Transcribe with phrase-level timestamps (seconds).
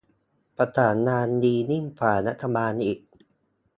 [0.57, 2.99] ประสานงานดียิ่งกว่ารัฐบาลอีก